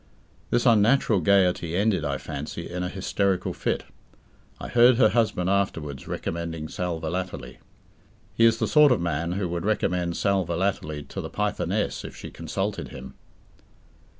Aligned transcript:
This 0.49 0.65
unnatural 0.65 1.19
gaiety 1.19 1.75
ended, 1.75 2.03
I 2.03 2.17
fancy, 2.17 2.67
in 2.67 2.81
an 2.81 2.89
hysterical 2.89 3.53
fit. 3.53 3.83
I 4.59 4.67
heard 4.67 4.95
her 4.95 5.09
husband 5.09 5.47
afterwards 5.51 6.07
recommending 6.07 6.69
sal 6.69 6.97
volatile. 6.99 7.53
He 8.33 8.45
is 8.45 8.57
the 8.57 8.67
sort 8.67 8.91
of 8.91 8.99
man 8.99 9.33
who 9.33 9.47
would 9.49 9.63
recommend 9.63 10.17
sal 10.17 10.43
volatile 10.43 11.03
to 11.03 11.21
the 11.21 11.29
Pythoness 11.29 12.03
if 12.03 12.15
she 12.15 12.31
consulted 12.31 12.87
him. 12.89 13.13